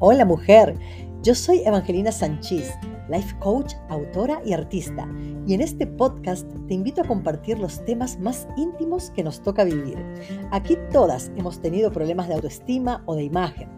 [0.00, 0.76] Hola mujer,
[1.24, 2.72] yo soy Evangelina Sánchez,
[3.08, 5.08] life coach, autora y artista,
[5.44, 9.64] y en este podcast te invito a compartir los temas más íntimos que nos toca
[9.64, 9.98] vivir.
[10.52, 13.68] Aquí todas hemos tenido problemas de autoestima o de imagen,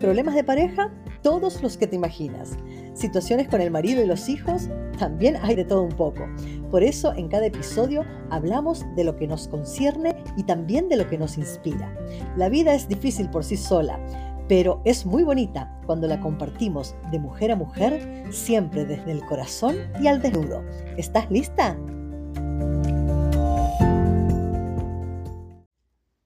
[0.00, 2.56] problemas de pareja, todos los que te imaginas,
[2.94, 4.68] situaciones con el marido y los hijos,
[4.98, 6.26] también hay de todo un poco.
[6.72, 11.08] Por eso en cada episodio hablamos de lo que nos concierne y también de lo
[11.08, 11.96] que nos inspira.
[12.36, 14.00] La vida es difícil por sí sola
[14.48, 19.76] pero es muy bonita cuando la compartimos de mujer a mujer, siempre desde el corazón
[20.00, 20.64] y al desnudo.
[20.96, 21.78] ¿Estás lista?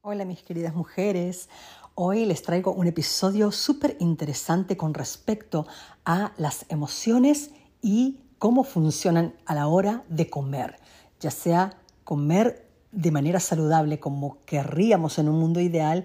[0.03, 1.49] Hola mis queridas mujeres,
[1.95, 5.67] hoy les traigo un episodio súper interesante con respecto
[6.05, 7.51] a las emociones
[7.81, 10.77] y cómo funcionan a la hora de comer,
[11.19, 16.05] ya sea comer de manera saludable como querríamos en un mundo ideal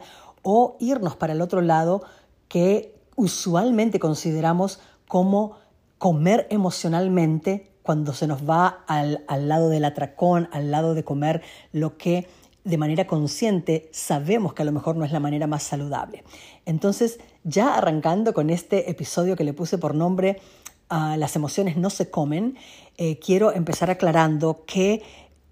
[0.50, 2.04] o irnos para el otro lado
[2.48, 5.58] que usualmente consideramos como
[5.98, 11.42] comer emocionalmente cuando se nos va al, lado del atracón, al lado de comer
[11.74, 12.30] lo que
[12.64, 16.24] de manera consciente sabemos que a lo mejor no es la manera más saludable.
[16.66, 20.40] Entonces, ya arrancando con este episodio que le puse por nombre
[20.88, 22.56] ah, Las emociones no se comen,
[22.96, 25.04] eh, quiero empezar aclarando que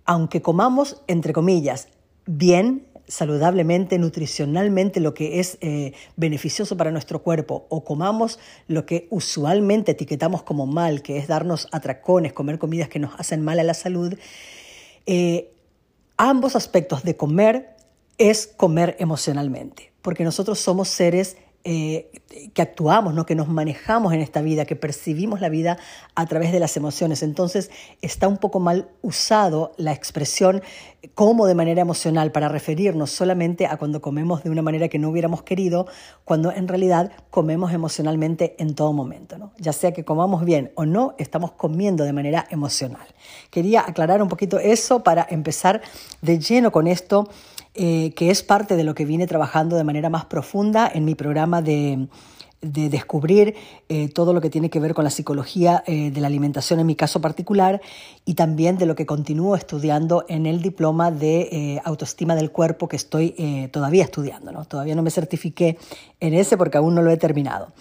[0.06, 1.90] aunque comamos, entre comillas,
[2.26, 9.08] bien, saludablemente, nutricionalmente, lo que es eh, beneficioso para nuestro cuerpo, o comamos lo que
[9.10, 13.64] usualmente etiquetamos como mal, que es darnos atracones, comer comidas que nos hacen mal a
[13.64, 14.16] la salud,
[15.06, 15.52] eh,
[16.18, 17.76] ambos aspectos de comer
[18.18, 22.12] es comer emocionalmente, porque nosotros somos seres eh,
[22.54, 23.26] que actuamos, ¿no?
[23.26, 25.80] que nos manejamos en esta vida, que percibimos la vida
[26.14, 27.24] a través de las emociones.
[27.24, 27.72] Entonces
[28.04, 30.62] está un poco mal usado la expresión
[31.16, 35.10] como de manera emocional para referirnos solamente a cuando comemos de una manera que no
[35.10, 35.88] hubiéramos querido,
[36.24, 39.40] cuando en realidad comemos emocionalmente en todo momento.
[39.40, 39.52] ¿no?
[39.58, 43.08] Ya sea que comamos bien o no, estamos comiendo de manera emocional.
[43.50, 45.82] Quería aclarar un poquito eso para empezar
[46.22, 47.28] de lleno con esto
[47.78, 51.14] eh, que es parte de lo que vine trabajando de manera más profunda en mi
[51.14, 52.08] programa de,
[52.62, 53.54] descubrir
[53.90, 56.88] eh, todo lo que tiene que ver con la psicología eh, de la alimentación en
[56.88, 57.80] mi caso particular
[58.24, 62.96] y también de lo que continúo estudiando en el diploma de autoestima del cuerpo que
[62.96, 64.52] estoy todavía estudiando.
[64.52, 64.66] ¿no?
[64.66, 65.78] Todavía no me certifiqué
[66.20, 67.74] en ese porque aún no lo he terminado.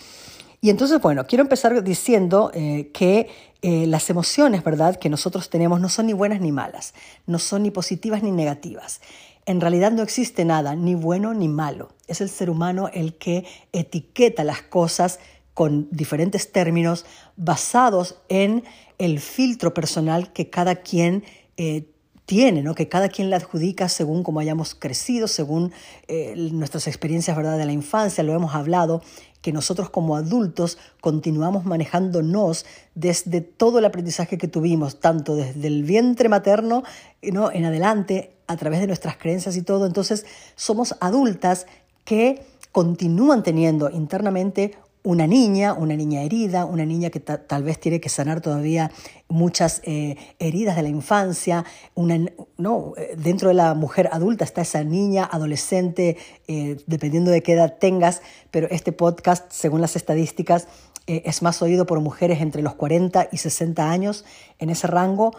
[0.61, 3.29] Y entonces, bueno, quiero empezar diciendo que
[3.63, 6.93] las emociones, ¿verdad?, que nosotros tenemos no son ni buenas ni malas,
[7.27, 9.01] no son ni positivas ni negativas.
[9.47, 11.91] En realidad no existe nada, ni bueno ni malo.
[12.07, 15.19] Es el ser humano el que etiqueta las cosas
[15.53, 17.07] con diferentes términos
[17.37, 18.65] basados en
[18.99, 21.25] el filtro personal que cada quien
[21.57, 21.89] eh,
[22.27, 22.75] tiene, ¿no?
[22.75, 25.73] que cada quien le adjudica según cómo hayamos crecido, según
[26.09, 27.59] eh, nuestras experiencias ¿verdad?
[27.59, 29.03] de la infancia, lo hemos hablado,
[29.43, 35.85] que nosotros como adultos continuamos manejándonos desde todo el aprendizaje que tuvimos, tanto desde el
[35.85, 36.83] vientre materno
[37.23, 37.53] ¿no?
[37.53, 39.87] en adelante, a través de nuestras creencias y todo.
[39.87, 41.67] Entonces somos adultas
[42.05, 48.01] que continúan teniendo internamente una niña, una niña herida, una niña que tal vez tiene
[48.01, 48.91] que sanar todavía
[49.29, 51.67] muchas eh, heridas de la infancia.
[51.95, 56.17] No, eh, dentro de la mujer adulta está esa niña, adolescente,
[56.49, 60.69] eh, dependiendo de qué edad tengas, pero este podcast, según las estadísticas,
[61.07, 64.25] es más oído por mujeres entre los 40 y 60 años
[64.59, 65.37] en ese rango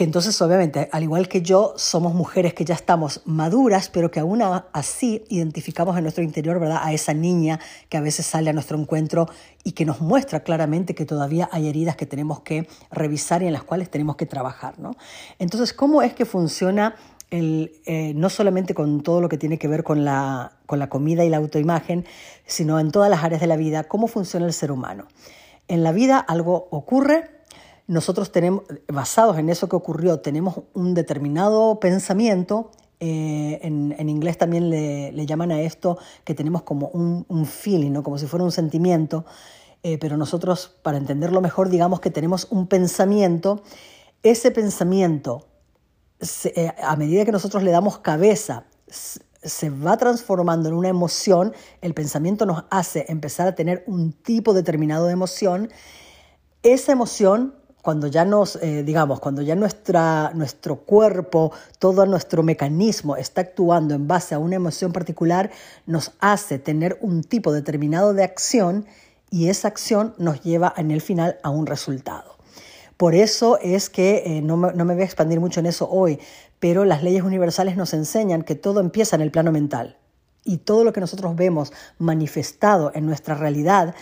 [0.00, 4.18] que entonces obviamente, al igual que yo, somos mujeres que ya estamos maduras, pero que
[4.18, 4.40] aún
[4.72, 6.80] así identificamos en nuestro interior ¿verdad?
[6.82, 9.28] a esa niña que a veces sale a nuestro encuentro
[9.62, 13.52] y que nos muestra claramente que todavía hay heridas que tenemos que revisar y en
[13.52, 14.78] las cuales tenemos que trabajar.
[14.78, 14.96] ¿no?
[15.38, 16.94] Entonces, ¿cómo es que funciona
[17.30, 20.88] el, eh, no solamente con todo lo que tiene que ver con la, con la
[20.88, 22.06] comida y la autoimagen,
[22.46, 25.08] sino en todas las áreas de la vida, cómo funciona el ser humano?
[25.68, 27.39] En la vida algo ocurre,
[27.90, 32.70] nosotros tenemos, basados en eso que ocurrió, tenemos un determinado pensamiento.
[33.00, 38.04] Eh, en, inglés también le, llaman a esto que tenemos como un, feeling, ¿no?
[38.04, 39.24] como si fuera un sentimiento,
[39.82, 43.64] eh, pero nosotros, para entenderlo mejor, digamos que tenemos un pensamiento.
[44.22, 45.48] Ese pensamiento,
[46.44, 51.94] eh, a medida que nosotros le damos cabeza, se va transformando en una emoción, el
[51.94, 55.70] pensamiento nos hace empezar a tener un tipo determinado de emoción,
[56.62, 63.16] esa emoción cuando ya nos, eh, digamos, cuando ya nuestra, nuestro cuerpo, todo nuestro mecanismo
[63.16, 65.50] está actuando en base a una emoción particular,
[65.86, 68.86] nos hace tener un tipo determinado de acción
[69.30, 72.36] y esa acción nos lleva en el final a un resultado.
[72.96, 75.88] Por eso es que, eh, no, me, no me voy a expandir mucho en eso
[75.88, 76.18] hoy,
[76.58, 79.96] pero las leyes universales nos enseñan que todo empieza en el plano mental.
[80.42, 83.94] y todo lo que nosotros vemos manifestado en nuestra realidad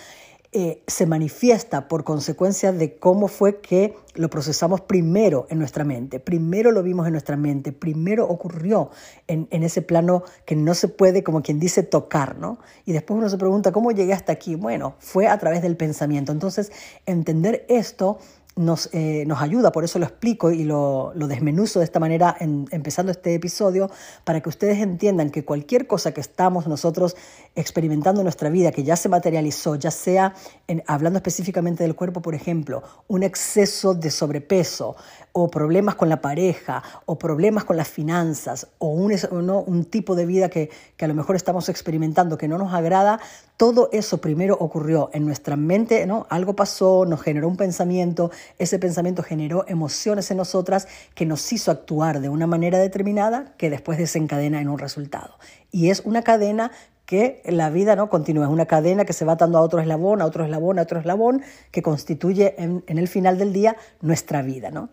[0.51, 6.21] eh, se manifiesta por consecuencia de cómo fue que lo procesamos primero en nuestra mente,
[6.21, 8.91] primero lo vimos en nuestra mente, primero ocurrió
[9.27, 12.59] en, en, ese plano que no se puede, como quien dice, tocar, ¿no?
[12.87, 14.55] Y después uno se pregunta, ¿cómo llegué hasta aquí?
[14.55, 16.33] Bueno, fue a través del pensamiento.
[16.33, 16.73] Entonces,
[17.05, 18.19] entender esto
[18.59, 22.37] nos, eh, nos, ayuda, por eso lo explico y lo, lo desmenuzo de esta manera
[22.39, 23.91] empezando este episodio,
[24.25, 27.17] para que ustedes entiendan que cualquier cosa que estamos nosotros
[27.55, 30.35] experimentando en nuestra vida, que ya se materializó, ya sea
[30.67, 34.97] en, hablando específicamente del cuerpo, por ejemplo, un exceso de sobrepeso
[35.33, 39.15] o problemas con la pareja o problemas con las finanzas o un,
[39.45, 39.61] ¿no?
[39.61, 43.21] un tipo de vida que, que a lo mejor estamos experimentando que no nos agrada,
[43.57, 46.29] todo eso primero ocurrió en nuestra mente, ¿no?
[46.31, 51.71] Algo pasó, nos generó un pensamiento, ese pensamiento generó emociones en nosotras que nos hizo
[51.71, 55.39] actuar de una manera determinada que después desencadena en un resultado.
[55.71, 56.71] Y es una cadena
[57.09, 60.21] que la vida no continúa, es una cadena que se va dando a otro eslabón,
[60.21, 61.41] a otro eslabón, a otro eslabón,
[61.71, 64.71] que constituye en, en el final del día nuestra vida.
[64.71, 64.91] ¿no?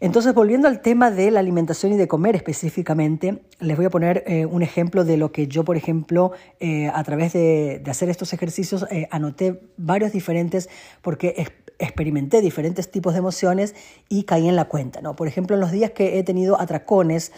[0.00, 4.24] Entonces, volviendo al tema de la alimentación y de comer específicamente, les voy a poner
[4.26, 8.32] eh, un ejemplo de lo que yo, por ejemplo, eh, a través de, hacer estos
[8.32, 10.70] ejercicios, eh, anoté varios diferentes,
[11.02, 11.46] porque
[11.78, 13.74] experimenté diferentes tipos de emociones
[14.08, 15.02] y caí en la cuenta.
[15.02, 15.14] ¿no?
[15.14, 17.30] Por ejemplo, en los días que he tenido atracones,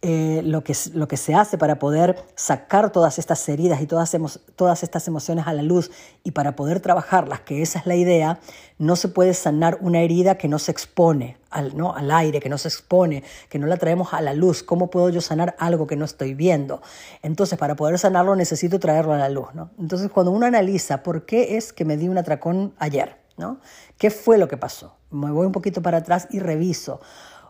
[0.00, 4.16] eh, lo, que, lo que se hace para poder sacar todas estas heridas y todas,
[4.54, 5.90] todas estas emociones a la luz
[6.22, 8.38] y para poder trabajarlas, que esa es la idea,
[8.78, 11.96] no se puede sanar una herida que no se expone al, ¿no?
[11.96, 14.62] al aire, que no se expone, que no la traemos a la luz.
[14.62, 16.80] ¿Cómo puedo yo sanar algo que no estoy viendo?
[17.22, 19.48] Entonces, para poder sanarlo necesito traerlo a la luz.
[19.54, 19.70] ¿no?
[19.80, 23.58] Entonces, cuando uno analiza por qué es que me di un atracón ayer, ¿no?
[23.96, 24.94] ¿qué fue lo que pasó?
[25.10, 27.00] Me voy un poquito para atrás y reviso.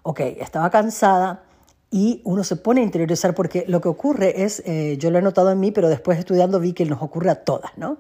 [0.03, 1.43] Ok, estaba cansada,
[1.90, 5.23] y uno se pone a interiorizar porque lo que ocurre es, eh, yo lo he
[5.23, 7.99] notado en mí, pero después estudiando vi que nos ocurre a todas, ¿no?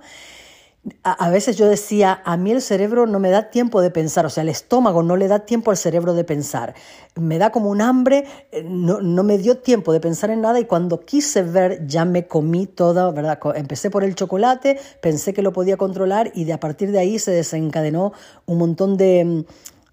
[1.02, 4.30] A, veces yo decía, a mí el cerebro no me da tiempo de pensar, o
[4.30, 6.74] sea, el estómago no le da tiempo al cerebro de pensar.
[7.14, 10.60] Me da como un hambre, eh, no, no me dio tiempo de pensar en nada
[10.60, 13.38] y cuando quise ver ya me comí toda, ¿verdad?
[13.56, 17.18] Empecé por el chocolate, pensé que lo podía controlar y de a partir de ahí
[17.18, 18.12] se desencadenó
[18.46, 19.44] un montón de...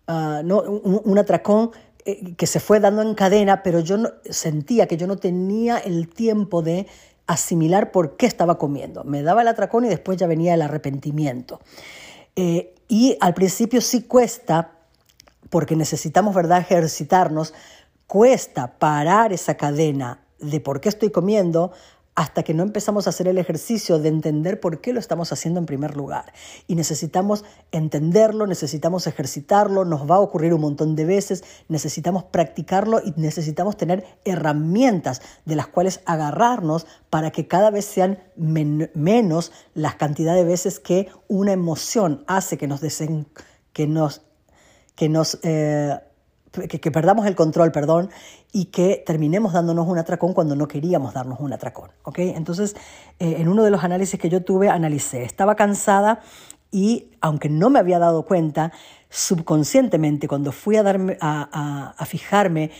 [0.07, 0.61] Uh, ¿no?
[0.61, 1.71] un, un atracón
[2.05, 3.97] eh, que se fue dando en cadena, pero yo
[4.29, 6.85] sentía que yo no tenía el tiempo de
[7.27, 9.03] asimilar por qué estaba comiendo.
[9.03, 11.59] Me daba el atracón y después ya venía el arrepentimiento.
[12.35, 14.71] Eh, y al principio sí cuesta,
[15.49, 17.53] porque necesitamos, ¿verdad?, ejercitarnos,
[18.05, 21.71] cuesta parar esa cadena de por qué estoy comiendo
[22.15, 25.59] hasta que no empezamos a hacer el ejercicio de entender por qué lo estamos haciendo
[25.59, 26.31] en primer lugar.
[26.65, 33.01] Y necesitamos entenderlo, necesitamos ejercitarlo, nos va a ocurrir un montón de veces, necesitamos practicarlo
[33.03, 39.95] y necesitamos tener herramientas de las cuales agarrarnos para que cada vez sean menos las
[39.95, 43.27] cantidades de veces que una emoción hace que nos, desen
[43.73, 44.21] que nos,
[44.95, 45.99] que nos eh,
[46.55, 48.09] que, perdamos el control, perdón,
[48.51, 51.91] y que terminemos dándonos un atracón cuando no queríamos darnos un atracón.
[52.03, 52.29] ¿okay?
[52.29, 52.75] Entonces,
[53.19, 56.21] eh, en uno de los análisis que yo tuve, analicé, estaba cansada
[56.71, 58.71] y aunque no me había dado cuenta,
[59.09, 62.71] subconscientemente, cuando fui a, darme, a, fijarme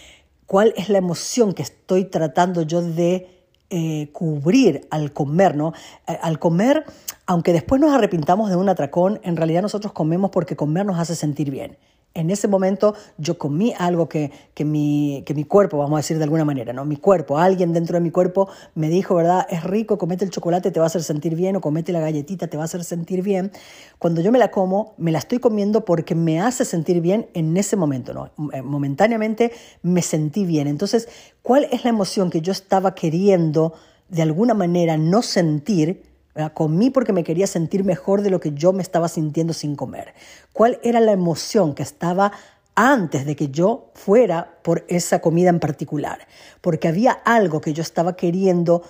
[0.45, 3.29] cuál es la emoción que estoy tratando yo de
[3.69, 5.73] eh, cubrir al comer, ¿no?
[6.07, 6.83] Eh, al comer,
[7.25, 11.15] aunque después nos arrepintamos de un atracón, en realidad nosotros comemos porque comer nos hace
[11.15, 11.77] sentir bien
[12.15, 16.23] en ese momento yo comí algo que, mi, que mi cuerpo, vamos a decir de
[16.23, 16.85] alguna manera, ¿no?
[16.85, 19.45] Mi cuerpo, alguien dentro de mi cuerpo me dijo, ¿verdad?
[19.49, 22.47] Es rico, comete el chocolate, te va a hacer sentir bien, o comete la galletita,
[22.47, 23.51] te va a hacer sentir bien.
[23.99, 27.55] Cuando yo me la como, me la estoy comiendo porque me hace sentir bien en
[27.57, 28.31] ese momento, ¿no?
[28.53, 30.67] Eh, momentáneamente me sentí bien.
[30.67, 31.09] Entonces,
[31.41, 33.73] ¿cuál es la emoción que yo estaba queriendo
[34.07, 36.14] de alguna manera no sentir?
[36.53, 40.13] Comí porque me quería sentir mejor de lo que yo me estaba sintiendo sin comer.
[40.51, 42.33] ¿Cuál era la emoción que estaba
[42.75, 46.27] antes de que yo fuera por esa comida en particular?
[46.59, 48.83] Porque había algo que yo estaba queriendo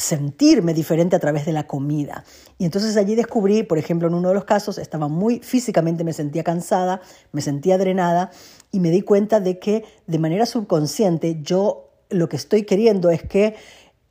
[0.00, 2.24] sentirme diferente a través de la comida.
[2.56, 6.14] Y entonces allí descubrí, por ejemplo, en uno de los casos, estaba muy físicamente, me
[6.14, 8.30] sentía cansada, me sentía drenada
[8.72, 13.22] y me di cuenta de que de manera subconsciente yo lo que estoy queriendo es
[13.22, 13.54] que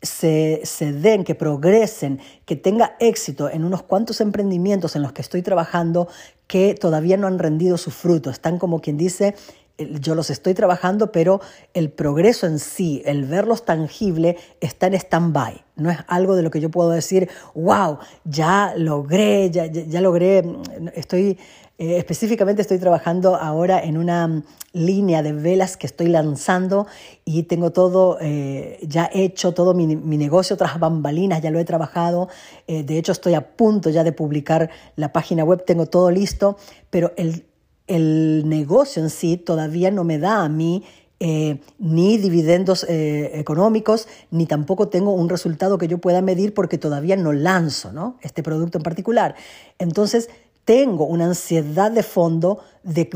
[0.02, 5.42] se, den, que progresen, que tenga éxito en unos cuantos emprendimientos en los que estoy
[5.42, 6.08] trabajando
[6.48, 8.30] que todavía no han rendido su fruto.
[8.30, 9.36] Están como quien dice
[10.00, 11.42] yo los estoy trabajando, pero
[11.74, 15.64] el progreso en sí, el verlos tangible, está en stand-by.
[15.76, 20.44] No es algo de lo que yo puedo decir, wow, ya logré, ya, logré,
[20.94, 21.38] estoy,
[21.78, 24.44] eh, específicamente estoy trabajando ahora en una
[24.74, 26.86] línea de velas que estoy lanzando
[27.26, 32.28] y tengo todo eh, ya hecho, todo mi, negocio tras bambalinas, ya lo he trabajado.
[32.68, 36.58] Eh, de hecho, estoy a punto ya de publicar la página web, tengo todo listo,
[36.90, 37.46] pero el,
[37.90, 40.86] el negocio en sí todavía no me da a mí
[41.20, 46.78] eh, ni dividendos eh, económicos, ni tampoco tengo un resultado que yo pueda medir porque
[46.78, 48.18] todavía no lanzo ¿no?
[48.22, 49.36] este producto en particular.
[49.80, 50.30] Entonces,
[50.64, 53.10] tengo una ansiedad de fondo de,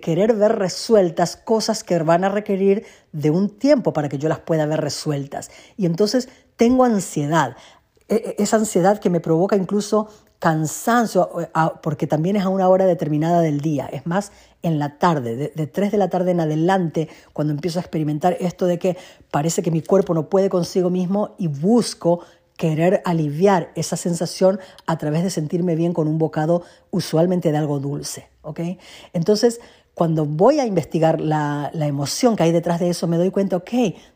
[0.00, 4.38] querer ver resueltas cosas que van a requerir de un tiempo para que yo las
[4.38, 5.50] pueda ver resueltas.
[5.76, 7.56] Y entonces tengo ansiedad,
[8.08, 10.08] e, e, esa ansiedad que me provoca incluso
[10.40, 11.48] cansancio, eh,
[11.82, 14.32] porque también es a una hora determinada del día, es más
[14.62, 18.36] en la tarde, de, de 3 de la tarde en adelante, cuando empiezo a experimentar
[18.40, 18.96] esto de que
[19.30, 22.20] parece que mi cuerpo no puede consigo mismo y busco
[22.56, 27.78] querer aliviar esa sensación a través de sentirme bien con un bocado usualmente de algo
[27.78, 28.28] dulce.
[29.12, 29.60] Entonces,
[29.94, 33.70] cuando voy a investigar la, emoción que hay detrás de eso, me doy cuenta, ok,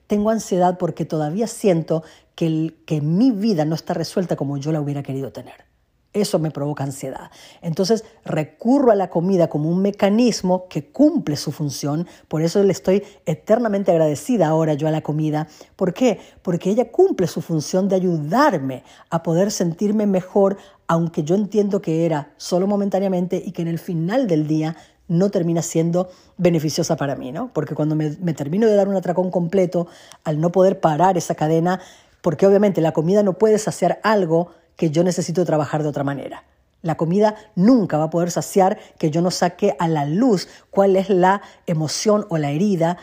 [0.07, 2.03] tengo ansiedad porque todavía siento
[2.35, 5.74] que mi vida no está resuelta como yo la hubiera querido tener.
[6.15, 7.33] Eso me provoca ansiedad.
[7.61, 12.07] Entonces recurro a la comida como un mecanismo que cumple su función.
[12.29, 15.49] Por eso le estoy eternamente agradecida ahora yo a la comida.
[15.75, 16.21] ¿Por qué?
[16.43, 20.57] Porque ella cumple su función de ayudarme a poder sentirme mejor,
[20.87, 24.77] aunque yo entiendo que era solo momentáneamente y que en el final del día
[25.09, 27.51] no termina siendo beneficiosa para mí, ¿no?
[27.53, 29.89] Porque cuando me, me termino de dar un atracón completo,
[30.23, 31.81] al no poder parar esa cadena,
[32.23, 36.45] porque obviamente la comida no puede saciar algo que yo necesito trabajar de otra manera.
[36.83, 40.97] La comida nunca va a poder saciar que yo no saque a la luz cuál
[40.97, 42.99] es la emoción o la herida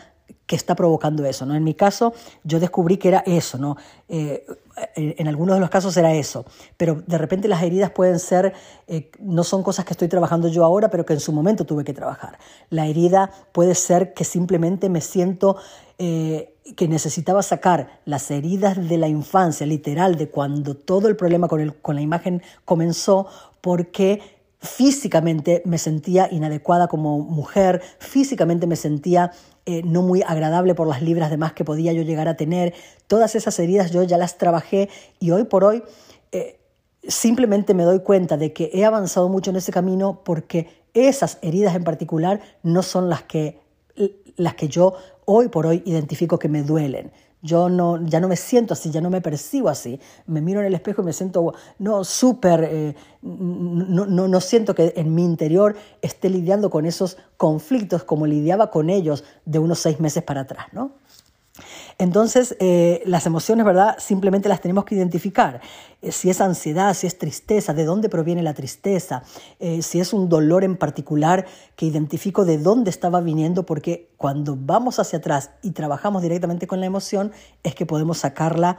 [0.46, 1.46] que está provocando eso.
[1.46, 1.54] ¿no?
[1.54, 2.12] En mi caso,
[2.44, 3.76] yo descubrí que era eso, ¿no?
[4.08, 4.46] Eh,
[4.96, 6.44] en algunos de los casos era eso,
[6.76, 8.52] pero de repente las heridas pueden ser,
[8.86, 11.84] eh, no son cosas que estoy trabajando yo ahora, pero que en su momento tuve
[11.84, 12.38] que trabajar.
[12.70, 15.56] La herida puede ser que simplemente me siento
[15.98, 21.48] eh, que necesitaba sacar las heridas de la infancia, literal, de cuando todo el problema
[21.48, 23.26] con, el, con la imagen comenzó,
[23.60, 24.20] porque
[24.62, 29.32] físicamente me sentía inadecuada como mujer, físicamente me sentía
[29.66, 32.74] eh, no muy agradable por las libras de más que podía yo llegar a tener.
[33.08, 34.88] Todas esas heridas yo ya las trabajé
[35.18, 35.82] y hoy por hoy
[36.30, 36.60] eh,
[37.06, 41.74] simplemente me doy cuenta de que he avanzado mucho en ese camino porque esas heridas
[41.74, 43.60] en particular no son las que,
[44.36, 47.12] las que yo hoy por hoy identifico que me duelen.
[47.44, 49.98] Yo no, ya no me siento así, ya no me percibo así.
[50.26, 54.76] Me miro en el espejo y me siento, no, súper, eh, no, no, no siento
[54.76, 59.80] que en mi interior esté lidiando con esos conflictos como lidiaba con ellos de unos
[59.80, 60.92] seis meses para atrás, ¿no?
[61.98, 63.96] Entonces, eh, las emociones, ¿verdad?
[63.98, 65.60] Simplemente las tenemos que identificar.
[66.00, 69.22] Eh, si es ansiedad, si es tristeza, de dónde proviene la tristeza,
[69.60, 74.56] eh, si es un dolor en particular, que identifico de dónde estaba viniendo, porque cuando
[74.58, 77.32] vamos hacia atrás y trabajamos directamente con la emoción,
[77.62, 78.78] es que podemos sacarla,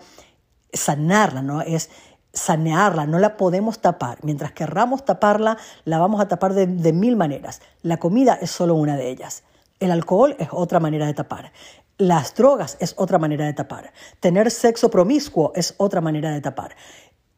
[0.74, 1.62] sanarla, ¿no?
[1.62, 1.92] Es
[2.34, 4.18] sanearla, no la podemos tapar.
[4.24, 7.62] Mientras querramos taparla, la vamos a tapar de, de mil maneras.
[7.84, 9.44] La comida es solo una de ellas.
[9.80, 11.51] El alcohol es otra manera de tapar.
[11.97, 13.93] Las drogas es otra manera de tapar.
[14.19, 16.75] Tener sexo promiscuo es otra manera de tapar.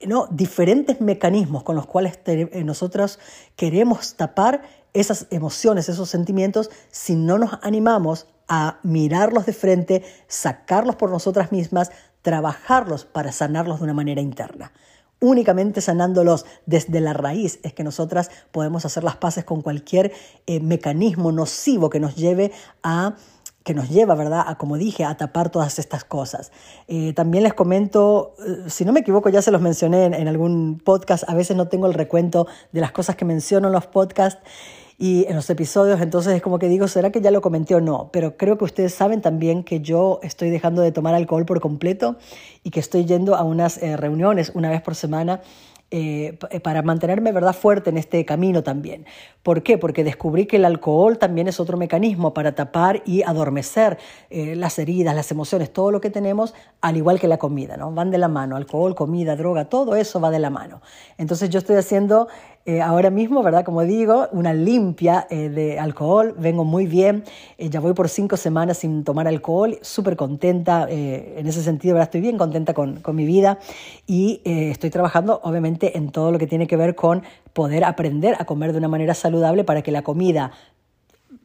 [0.06, 0.28] ¿no?
[0.32, 3.20] Diferentes mecanismos con los cuales eh, nosotros
[3.56, 4.62] queremos tapar
[4.94, 11.52] esas emociones, esos sentimientos, si no nos animamos a mirarlos de frente, sacarlos por nosotras
[11.52, 14.72] mismas, trabajarlos para sanarlos de una manera interna.
[15.20, 20.12] Únicamente sanándolos desde la raíz es que nosotras podemos hacer las paces con cualquier
[20.46, 22.52] eh, mecanismo nocivo que nos lleve
[22.84, 23.16] a
[23.66, 26.52] que nos lleva, ¿verdad?, a, como dije, a tapar todas estas cosas.
[26.88, 30.80] Eh, también les comento, eh, si no me equivoco, ya se los mencioné en, algún
[30.86, 34.40] podcast, a veces no tengo el recuento de las cosas que menciono en los podcasts
[35.00, 37.82] y en los episodios, entonces es como que digo, ¿será que ya lo comenté o
[37.82, 38.12] no?
[38.14, 42.18] Pero creo que ustedes saben también que yo estoy dejando de tomar alcohol por completo
[42.62, 45.42] y que estoy yendo a unas eh, reuniones una vez por semana
[45.92, 49.06] eh, para mantenerme verdad fuerte en este camino también.
[49.44, 49.78] ¿Por qué?
[49.78, 54.00] Porque descubrí que el alcohol también es otro mecanismo para tapar y adormecer
[54.32, 57.92] eh, las heridas, las emociones, todo lo que tenemos, al igual que la comida, ¿no?
[57.92, 60.82] Van de la mano, alcohol, comida, droga, todo eso va de la mano.
[61.20, 62.28] Entonces yo estoy haciendo
[62.68, 63.64] eh, ahora mismo, ¿verdad?
[63.64, 67.24] Como digo, una limpia eh, de alcohol, vengo muy bien,
[67.60, 72.08] eh, ya voy por cinco semanas sin tomar alcohol, súper contenta en ese sentido, ¿verdad?
[72.08, 73.60] Estoy bien contenta con, con mi vida
[74.08, 77.22] y estoy trabajando obviamente en todo lo que tiene que ver con
[77.54, 80.52] poder aprender a comer de una manera saludable para que la comida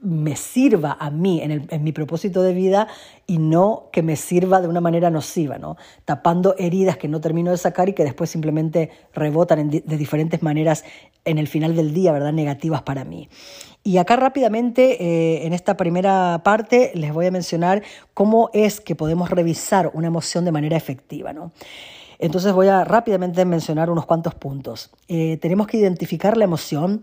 [0.02, 2.88] me sirva a mí en, mi propósito de vida
[3.26, 5.76] y no que me sirva de una manera nociva, ¿no?
[6.04, 10.84] tapando heridas que no termino de sacar y que después simplemente rebotan de diferentes maneras
[11.24, 12.32] en el final del día, ¿verdad?
[12.32, 13.28] negativas para mí.
[13.82, 18.94] Y acá rápidamente, eh, en esta primera parte, les voy a mencionar cómo es que
[18.94, 21.32] podemos revisar una emoción de manera efectiva.
[21.32, 21.52] ¿no?
[22.18, 24.90] Entonces voy a rápidamente mencionar unos cuantos puntos.
[25.08, 27.02] Eh, tenemos que identificar la emoción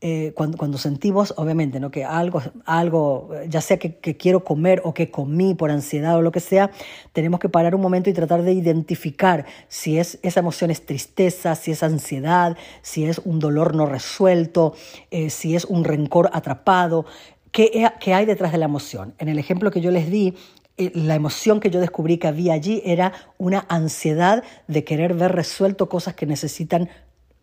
[0.00, 1.90] eh, cuando, sentimos, obviamente, ¿no?
[1.90, 6.30] que algo, algo ya sea que, quiero comer o que comí por ansiedad o lo
[6.30, 6.70] que sea,
[7.12, 11.56] tenemos que parar un momento y tratar de identificar si es, esa emoción es tristeza,
[11.56, 14.74] si es ansiedad, si es un dolor no resuelto,
[15.10, 17.04] eh, si es un rencor atrapado,
[17.50, 19.14] ¿qué, ¿qué hay detrás de la emoción.
[19.18, 20.34] En el ejemplo que yo les di,
[20.76, 25.32] eh, la emoción que yo descubrí que había allí era una ansiedad de querer ver
[25.32, 26.88] resuelto cosas que necesitan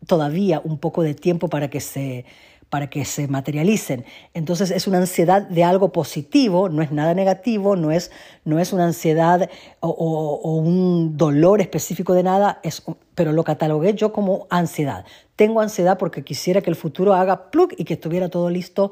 [0.05, 2.25] todavía un poco de tiempo para que se
[2.69, 4.05] para que se materialicen.
[4.33, 8.11] Entonces es una ansiedad de algo positivo, no es nada negativo, no es,
[8.43, 12.83] no es una ansiedad o, un dolor específico de nada, es,
[13.13, 15.05] pero lo catalogué yo como ansiedad.
[15.35, 18.91] Tengo ansiedad porque quisiera que el futuro haga plug y que estuviera todo listo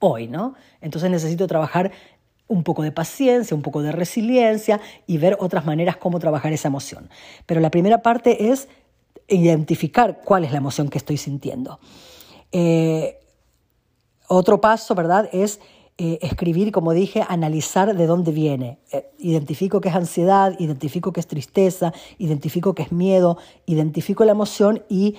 [0.00, 0.54] hoy, ¿no?
[0.80, 1.92] Entonces necesito trabajar
[2.46, 6.68] un poco de paciencia, un poco de resiliencia y ver otras maneras cómo trabajar esa
[6.68, 7.08] emoción.
[7.46, 8.68] Pero la primera parte es
[9.28, 11.78] identificar cuál es la emoción que estoy sintiendo.
[12.52, 13.18] Eh,
[14.28, 15.60] otro paso, ¿verdad?, es
[15.96, 18.78] eh, escribir, como dije, analizar de dónde viene.
[18.90, 24.32] Eh, identifico que es ansiedad, identifico que es tristeza, identifico que es miedo, identifico la
[24.32, 25.16] emoción y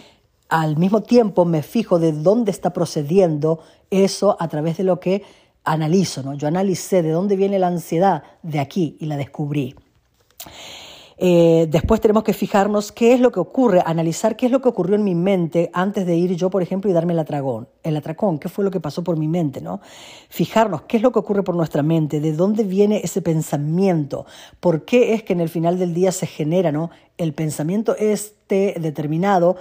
[0.49, 3.59] al mismo tiempo me fijo de dónde está procediendo
[3.89, 5.23] eso a través de lo que
[5.63, 6.23] analizo.
[6.23, 6.33] ¿no?
[6.33, 9.75] Yo analicé de dónde viene la ansiedad de aquí y la descubrí.
[11.17, 14.67] Eh, después tenemos que fijarnos qué es lo que ocurre, analizar qué es lo que
[14.67, 17.69] ocurrió en mi mente antes de ir yo, por ejemplo, y darme el atragón.
[17.83, 19.79] El atracón, qué fue lo que pasó por mi mente, ¿no?
[20.29, 24.25] Fijarnos qué es lo que ocurre por nuestra mente, de dónde viene ese pensamiento,
[24.59, 26.89] por qué es que en el final del día se genera, ¿no?
[27.17, 29.55] El pensamiento este determinado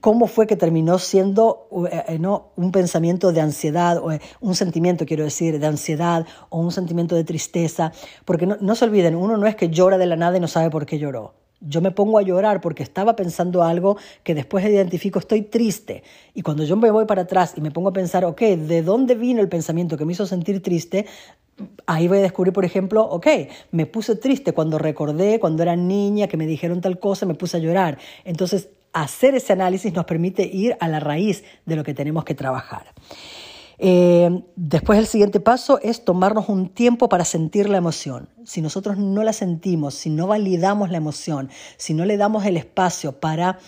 [0.00, 2.50] cómo fue que terminó siendo eh, eh, ¿no?
[2.56, 7.14] un pensamiento de ansiedad, o eh, un sentimiento, quiero decir, de ansiedad o un sentimiento
[7.14, 7.92] de tristeza.
[8.24, 10.48] Porque no, no se olviden, uno no es que llora de la nada y no
[10.48, 11.34] sabe por qué lloró.
[11.60, 16.04] Yo me pongo a llorar porque estaba pensando algo que después identifico, estoy triste.
[16.32, 19.16] Y cuando yo me voy para atrás y me pongo a pensar, ok, ¿de dónde
[19.16, 21.06] vino el pensamiento que me hizo sentir triste?
[21.86, 23.26] Ahí voy a descubrir, por ejemplo, ok,
[23.72, 27.56] me puse triste cuando recordé, cuando era niña, que me dijeron tal cosa, me puse
[27.56, 27.98] a llorar.
[28.24, 32.34] Entonces, hacer ese análisis nos permite ir a la raíz de lo que tenemos que
[32.34, 32.94] trabajar.
[33.80, 38.28] Eh, después el siguiente paso es tomarnos un tiempo para sentir la emoción.
[38.44, 42.56] Si nosotros no la sentimos, si no validamos la emoción, si no le damos el
[42.56, 43.60] espacio para,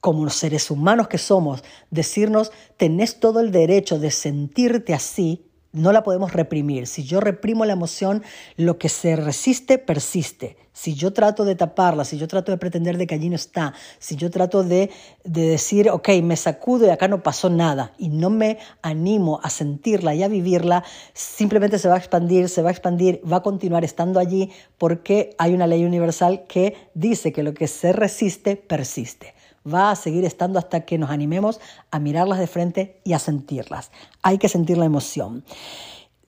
[0.00, 6.02] como seres humanos que somos, decirnos, tenés todo el derecho de sentirte así, no la
[6.02, 6.86] podemos reprimir.
[6.86, 8.22] Si yo reprimo la emoción,
[8.56, 10.56] lo que se resiste persiste.
[10.72, 13.74] Si yo trato de taparla, si yo trato de pretender de que allí no está,
[13.98, 14.90] si yo trato de,
[15.22, 19.50] de decir, ok, me sacudo y acá no pasó nada y no me animo a
[19.50, 23.42] sentirla y a vivirla, simplemente se va a expandir, se va a expandir, va a
[23.42, 28.56] continuar estando allí porque hay una ley universal que dice que lo que se resiste
[28.56, 29.34] persiste
[29.66, 33.90] va a seguir estando hasta que nos animemos a mirarlas de frente y a sentirlas.
[34.22, 35.44] Hay que sentir la emoción.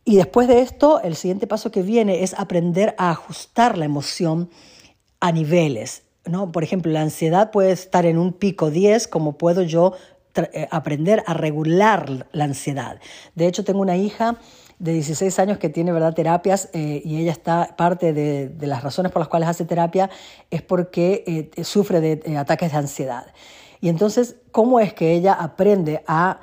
[0.04, 4.50] Y después de esto, el siguiente paso que viene es aprender a ajustar la emoción
[5.20, 6.04] a niveles.
[6.24, 6.52] ¿no?
[6.52, 9.94] Por ejemplo, la ansiedad puede estar en un pico 10, como puedo yo
[10.36, 13.00] eh, aprender a regular la ansiedad.
[13.34, 14.38] De hecho, tengo una hija
[14.78, 16.14] de 16 años que tiene ¿verdad?
[16.14, 20.10] terapias eh, y ella está, parte de, las razones por las cuales hace terapia
[20.50, 21.24] es porque
[21.56, 23.26] eh, sufre de eh, ataques de ansiedad.
[23.80, 26.40] Y entonces, ¿cómo es que ella aprende a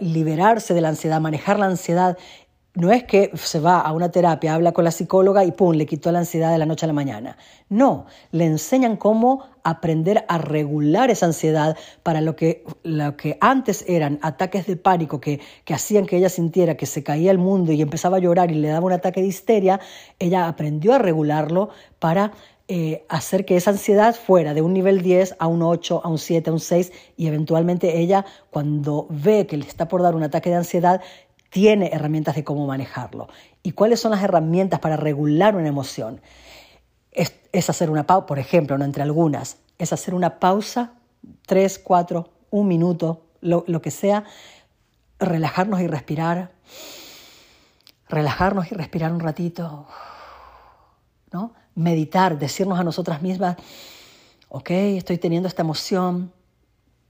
[0.00, 2.16] liberarse de la ansiedad, manejar la ansiedad
[2.78, 5.84] no es que se va a una terapia, habla con la psicóloga y pum, le
[5.84, 7.36] quitó la ansiedad de la noche a la mañana.
[7.68, 13.84] No, le enseñan cómo aprender a regular esa ansiedad para lo que, lo que antes
[13.88, 17.72] eran ataques de pánico que, que hacían que ella sintiera que se caía el mundo
[17.72, 19.80] y empezaba a llorar y le daba un ataque de histeria.
[20.20, 22.32] Ella aprendió a regularlo para
[22.70, 26.18] eh, hacer que esa ansiedad fuera de un nivel 10 a un 8, a un
[26.18, 30.22] 7, a un 6 y eventualmente ella cuando ve que le está por dar un
[30.22, 31.00] ataque de ansiedad
[31.50, 33.28] tiene herramientas de cómo manejarlo.
[33.62, 36.20] ¿Y cuáles son las herramientas para regular una emoción?
[37.10, 37.32] Es,
[37.68, 40.92] hacer una pausa, por ejemplo, no entre algunas, es hacer una pausa,
[41.46, 44.24] tres, cuatro, un minuto, lo, lo que sea,
[45.18, 46.52] relajarnos y respirar,
[48.08, 49.86] relajarnos y respirar un ratito,
[51.32, 51.52] ¿no?
[51.74, 53.56] Meditar, decirnos a nosotras mismas,
[54.48, 56.32] ok, estoy teniendo esta emoción,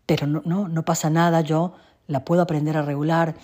[0.06, 1.74] pero no, no, no pasa nada, yo
[2.06, 3.34] la puedo aprender a regular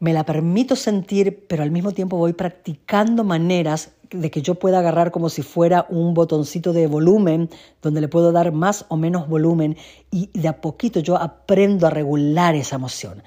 [0.00, 4.80] me la permito sentir, pero al mismo tiempo voy practicando maneras de que yo pueda
[4.80, 7.50] agarrar como si fuera un botoncito de volumen,
[7.82, 9.76] donde le puedo dar más o menos volumen
[10.10, 13.22] y de a poquito yo aprendo a regular esa emoción.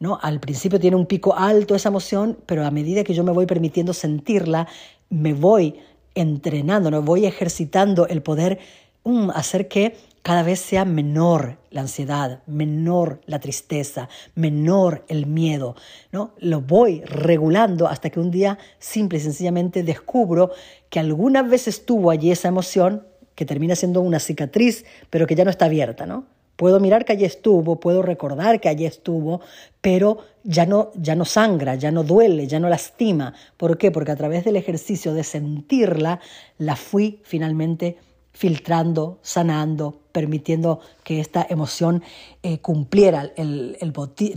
[0.00, 0.18] ¿no?
[0.22, 3.46] Al principio tiene un pico alto esa emoción, pero a medida que yo me voy
[3.46, 4.68] permitiendo sentirla,
[5.08, 5.76] me voy
[6.14, 7.02] entrenando, ¿no?
[7.02, 8.58] voy ejercitando el poder
[9.02, 9.96] um, hacer que
[10.28, 15.74] cada vez sea menor la ansiedad, menor la tristeza, menor el miedo,
[16.12, 16.32] ¿no?
[16.36, 20.50] Lo voy regulando hasta que un día simple y sencillamente descubro
[20.90, 25.44] que algunas veces estuvo allí esa emoción que termina siendo una cicatriz, pero que ya
[25.44, 26.26] no está abierta, ¿no?
[26.56, 29.40] Puedo mirar que allí estuvo, puedo recordar que allí estuvo,
[29.80, 33.32] pero ya no, ya no sangra, ya no duele, ya no lastima.
[33.56, 33.90] ¿Por qué?
[33.90, 36.20] Porque a través del ejercicio de sentirla,
[36.58, 37.96] la fui finalmente
[38.38, 42.04] filtrando, sanando, permitiendo que esta emoción
[42.44, 43.76] eh, cumpliera el,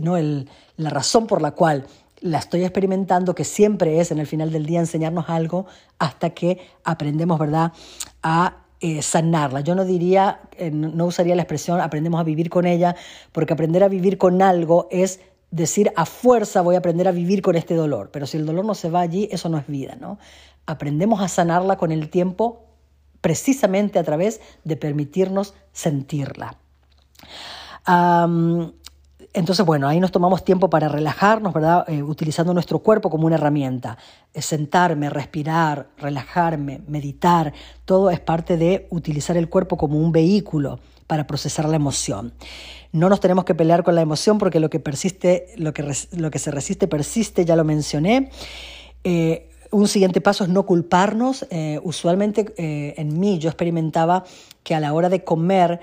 [0.00, 0.16] ¿no?
[0.18, 1.86] la razón por la cual
[2.20, 5.66] la estoy experimentando, que siempre es en el final del día enseñarnos algo
[6.00, 7.70] hasta que aprendemos, ¿verdad?,
[8.24, 9.60] a eh, sanarla.
[9.60, 12.96] Yo no diría, eh, no usaría la expresión aprendemos a vivir con ella,
[13.30, 15.20] porque aprender a vivir con algo es
[15.52, 18.64] decir a fuerza voy a aprender a vivir con este dolor, pero si el dolor
[18.64, 20.18] no se va allí, eso no es vida, ¿no?
[20.66, 22.71] Aprendemos a sanarla con el tiempo
[23.22, 26.58] precisamente a través de permitirnos sentirla.
[29.32, 31.88] entonces, bueno, ahí nos tomamos tiempo para relajarnos, ¿verdad?
[31.88, 33.96] Eh, utilizando nuestro cuerpo como una herramienta.
[34.34, 37.54] sentarme, respirar, relajarme, meditar,
[37.86, 42.32] todo es parte de utilizar el cuerpo como un vehículo para procesar la emoción.
[42.92, 46.30] No nos tenemos que pelear con la emoción porque lo que persiste, lo que, lo
[46.30, 48.30] que se resiste persiste, ya lo mencioné.
[49.04, 51.46] Eh, un siguiente paso es no culparnos.
[51.50, 54.24] Eh, usualmente eh, en mí yo experimentaba
[54.62, 55.80] que a la hora de comer,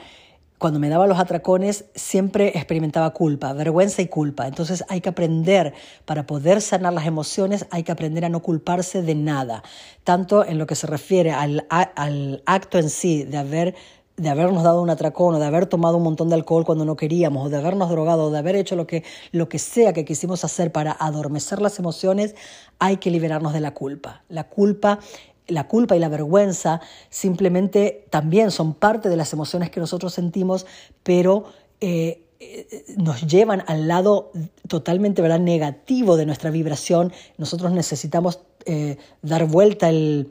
[0.57, 4.47] cuando me daba los atracones, siempre experimentaba culpa, vergüenza y culpa.
[4.47, 5.73] Entonces hay que aprender,
[6.05, 9.63] para poder sanar las emociones, hay que aprender a no culparse de nada,
[10.03, 13.75] tanto en lo que se refiere al, al acto en sí de haber
[14.19, 16.95] de habernos dado un atracón o de haber tomado un montón de alcohol cuando no
[16.95, 20.05] queríamos o de habernos drogado o de haber hecho lo que, lo que sea que
[20.05, 22.35] quisimos hacer para adormecer las emociones,
[22.79, 24.23] hay que liberarnos de la culpa.
[24.29, 24.99] La culpa
[25.47, 26.79] la culpa y la vergüenza
[27.09, 30.67] simplemente también son parte de las emociones que nosotros sentimos,
[31.01, 31.45] pero
[31.81, 34.31] eh, eh, nos llevan al lado
[34.67, 35.39] totalmente ¿verdad?
[35.39, 37.11] negativo de nuestra vibración.
[37.37, 40.29] Nosotros necesitamos eh, dar vuelta el,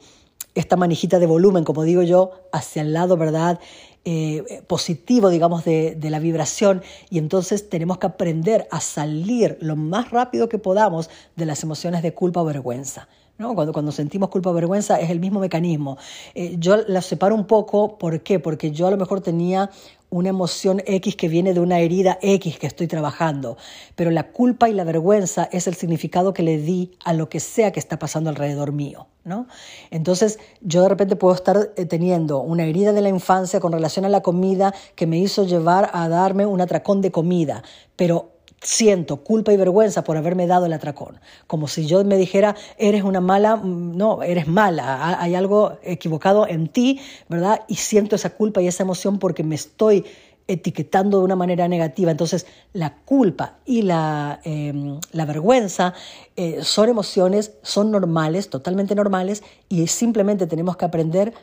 [0.54, 3.61] esta manijita de volumen, como digo yo, hacia el lado, ¿verdad?
[4.04, 9.76] Eh, positivo, digamos, de, de, la vibración y entonces tenemos que aprender a salir lo
[9.76, 13.08] más rápido que podamos de las emociones de culpa o vergüenza.
[13.38, 13.54] ¿no?
[13.54, 15.96] Cuando, cuando sentimos culpa o vergüenza es el mismo mecanismo.
[16.34, 18.40] Eh, yo la separo un poco, ¿por qué?
[18.40, 19.70] Porque yo a lo mejor tenía
[20.11, 23.57] una emoción X que viene de una herida X que estoy trabajando,
[23.94, 27.40] pero la culpa y la vergüenza es el significado que le di a lo que
[27.40, 29.07] sea que está pasando alrededor mío.
[29.25, 29.47] ¿no?
[29.90, 34.05] Entonces yo de repente puedo estar eh, teniendo una herida de la infancia con relación
[34.05, 37.62] a la comida que me hizo llevar a darme un atracón de comida,
[37.94, 41.21] pero siento culpa y vergüenza por haberme dado el atracón.
[41.47, 46.47] Como si yo me dijera, eres una mala, mm, no, eres mala, hay algo equivocado
[46.47, 47.62] en ti, ¿verdad?
[47.68, 50.05] Y siento esa culpa y esa emoción porque me estoy
[50.49, 52.11] etiquetando de una manera negativa.
[52.11, 55.92] Entonces, la culpa y la, em, la vergüenza
[56.37, 61.35] eh, son emociones, son normales, totalmente normales, y simplemente tenemos que aprender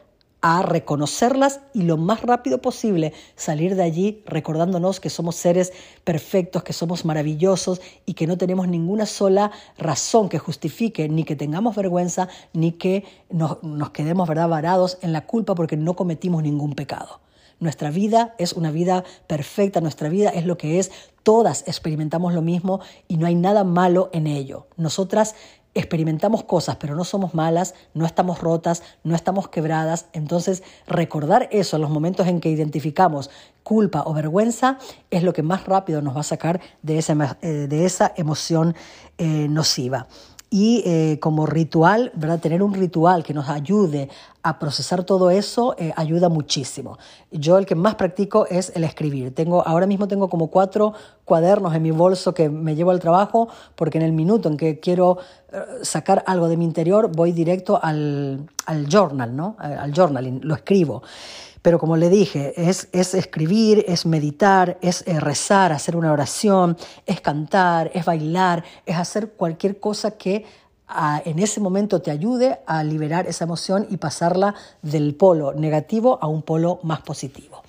[0.48, 6.62] a reconocerlas y lo más rápido posible salir de allí recordándonos que somos seres perfectos,
[6.62, 11.76] que somos maravillosos y que no tenemos ninguna sola razón que justifique ni que tengamos
[11.76, 14.48] vergüenza ni que nos, nos quedemos ¿verdad?
[14.48, 17.22] varados en la culpa porque no cometimos ningún pecado.
[17.60, 20.92] Nuestra vida es una vida perfecta, nuestra vida es lo que es,
[21.24, 24.68] todas experimentamos lo mismo y no hay nada malo en ello.
[24.78, 25.34] Nosotras
[25.76, 30.08] experimentamos cosas, pero no somos malas, no estamos rotas, no estamos quebradas.
[30.14, 33.30] Entonces, recordar eso en los momentos en que identificamos
[33.62, 34.80] culpa o vergüenza
[35.12, 38.76] es lo que más rápido nos va a sacar de esa, eh, de esa emoción
[39.18, 40.08] eh, nociva
[40.56, 42.40] y eh, como ritual, ¿verdad?
[42.40, 44.08] Tener un ritual que nos ayude
[44.42, 46.98] a procesar todo eso eh, ayuda muchísimo.
[47.30, 49.36] Yo el que más practico es el escribir.
[49.36, 50.94] Tengo, ahora mismo tengo como cuatro
[51.26, 54.80] cuadernos en mi bolso que me llevo al trabajo porque en el minuto en que
[54.80, 55.18] quiero
[55.52, 59.58] eh, sacar algo de mi interior voy directo al, al journal, ¿no?
[59.60, 61.04] Al journaling, lo escribo.
[61.66, 66.78] Pero como le dije, es, es escribir, es meditar, es eh, rezar, hacer una oración,
[67.08, 70.46] es cantar, es bailar, es hacer cualquier cosa que
[70.88, 76.20] ah, en ese momento te ayude a liberar esa emoción y pasarla del polo negativo
[76.22, 77.64] a un polo más positivo.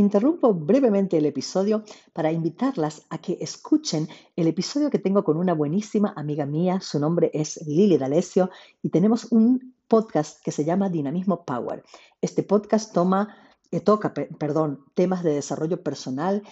[0.00, 5.54] Interrumpo brevemente el episodio para invitarlas a que escuchen el episodio que tengo con una
[5.54, 6.80] buenísima amiga mía.
[6.80, 8.50] Su nombre es Lili D'Alessio
[8.82, 11.84] y tenemos un podcast que se llama Dinamismo Power.
[12.20, 13.36] Este podcast toma,
[13.70, 16.42] eh, toca perdón, temas de desarrollo personal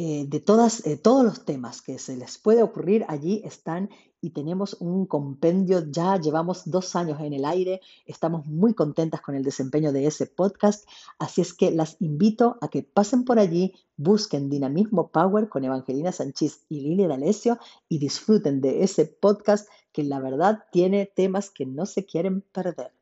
[0.00, 4.30] eh, de todas, eh, todos los temas que se les puede ocurrir allí están y
[4.30, 9.42] tenemos un compendio, ya llevamos dos años en el aire, estamos muy contentas con el
[9.42, 14.48] desempeño de ese podcast, así es que las invito a que pasen por allí, busquen
[14.48, 17.58] Dinamismo Power con Evangelina Sánchez y Lili D'Alessio
[17.88, 22.92] y disfruten de ese podcast que la verdad tiene temas que no se quieren perder.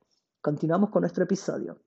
[0.41, 1.79] Continuamos con nuestro episodio.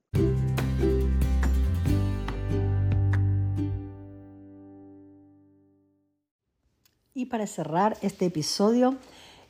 [7.19, 8.95] Y para cerrar este episodio,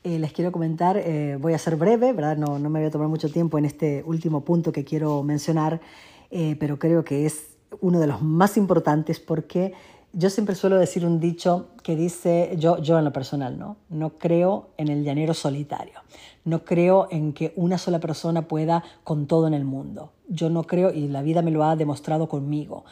[0.04, 2.36] eh, les quiero comentar, eh, voy a ser breve, ¿verdad?
[2.36, 5.80] No, no, me voy a tomar mucho tiempo en este último punto que quiero mencionar,
[6.32, 9.74] eh, pero creo que es uno de los más importantes porque
[10.14, 13.78] yo siempre suelo decir un dicho que dice, yo, yo en lo personal, ¿no?
[13.90, 16.00] No creo en el llanero solitario,
[16.46, 20.14] no creo en que una sola persona pueda con todo en el mundo.
[20.28, 22.86] Yo no creo, y la vida me lo ha demostrado conmigo,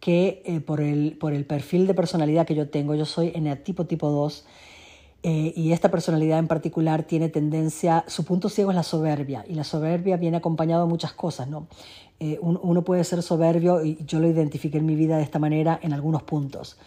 [0.00, 3.84] que eh, por, el, por el perfil de personalidad que yo tengo, yo soy eneatipo
[3.84, 4.44] tipo 2,
[5.22, 9.54] eh, y esta personalidad en particular tiene tendencia, su punto ciego es la soberbia, y
[9.54, 11.66] la soberbia viene acompañado de muchas cosas, ¿no?
[12.18, 15.78] Eh, uno puede ser soberbio, y yo lo identifiqué en mi vida de esta manera
[15.82, 16.78] en algunos puntos.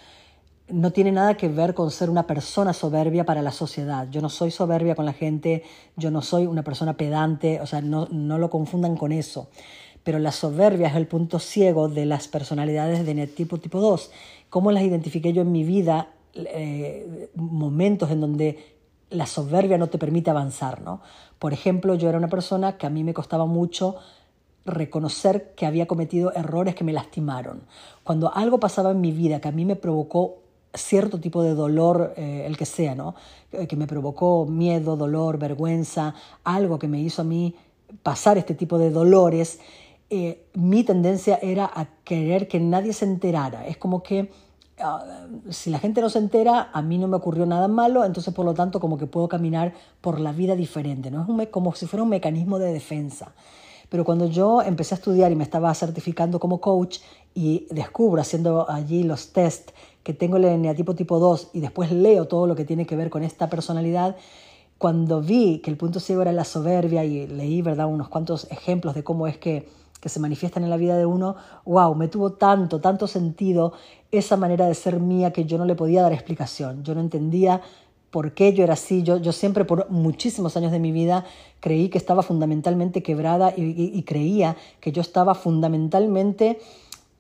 [0.68, 4.08] No tiene nada que ver con ser una persona soberbia para la sociedad.
[4.10, 5.64] Yo no soy soberbia con la gente,
[5.96, 9.50] yo no soy una persona pedante, o sea, no, no lo confundan con eso
[10.04, 14.12] pero la soberbia es el punto ciego de las personalidades de tipo tipo 2.
[14.50, 16.10] ¿Cómo las identifiqué yo en mi vida?
[16.36, 18.74] Eh, momentos en donde
[19.10, 21.02] la soberbia no te permite avanzar, ¿no?
[21.40, 23.98] Por ejemplo, yo era una persona que a mí me costaba mucho
[24.66, 27.62] reconocer que había cometido errores que me lastimaron.
[28.04, 30.40] Cuando algo pasaba en mi vida que a mí me provocó
[30.74, 33.16] cierto tipo de dolor, eh, el que sea, ¿no?
[33.52, 37.56] Que me provocó miedo, dolor, vergüenza, algo que me hizo a mí
[38.02, 39.60] pasar este tipo de dolores,
[40.16, 43.66] eh, mi tendencia era a querer que nadie se enterara.
[43.66, 44.30] Es como que
[44.80, 48.32] ah, si la gente no se entera, a mí no me ocurrió nada malo, entonces
[48.32, 51.10] por lo tanto como que puedo caminar por la vida diferente.
[51.10, 51.42] ¿no?
[51.42, 53.34] Es como si fuera un mecanismo de defensa.
[53.90, 57.00] Pero cuando yo empecé a estudiar y me estaba certificando como coach
[57.34, 59.72] y descubro haciendo allí los test
[60.04, 63.10] que tengo el eneatipo tipo 2 y después leo todo lo que tiene que ver
[63.10, 64.16] con esta personalidad,
[64.78, 67.88] cuando vi que el punto ciego era la soberbia y leí ¿verdad?
[67.88, 69.68] unos cuantos ejemplos de cómo es que
[70.04, 73.72] que se manifiestan en la vida de uno, wow, me tuvo tanto, tanto sentido
[74.12, 76.84] esa manera de ser mía que yo no le podía dar explicación.
[76.84, 77.62] Yo no entendía
[78.10, 79.02] por qué yo era así.
[79.04, 81.24] Yo, yo siempre por muchísimos años de mi vida
[81.62, 86.60] creí que estaba fundamentalmente quebrada y creía que yo estaba fundamentalmente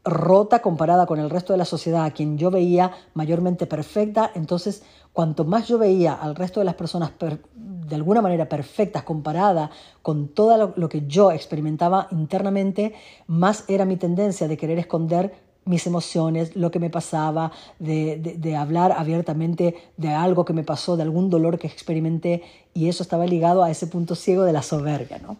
[0.05, 4.31] rota comparada con el resto de la sociedad, a quien yo veía mayormente perfecta.
[4.35, 7.11] Entonces, cuanto más yo veía al resto de las personas
[7.55, 9.69] de alguna manera perfectas comparada
[10.01, 12.93] con todo lo, que yo experimentaba internamente,
[13.27, 15.33] más era mi tendencia de querer esconder
[15.65, 21.03] mis emociones, lo que me pasaba, de, hablar abiertamente de algo que me pasó, de
[21.03, 25.19] algún dolor que experimenté, y eso estaba ligado a ese punto ciego de la soberbia.
[25.19, 25.37] ¿no?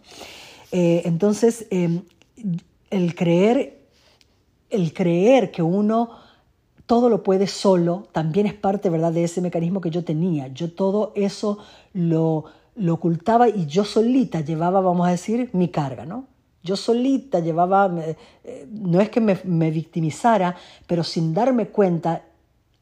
[0.72, 2.04] Eh, entonces, em,
[2.90, 3.83] el creer
[4.74, 6.10] el creer que uno
[6.86, 9.12] todo lo puede solo también es parte ¿verdad?
[9.12, 10.48] de ese mecanismo que yo tenía.
[10.48, 11.58] Yo todo eso
[11.92, 12.44] lo,
[12.76, 16.26] lo ocultaba y yo solita llevaba, vamos a decir, mi carga, ¿no?
[16.62, 17.92] Yo solita llevaba,
[18.44, 20.56] eh, no es que me, me, victimizara,
[20.86, 22.22] pero sin darme cuenta,